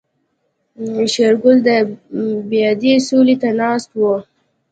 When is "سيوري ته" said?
3.07-3.49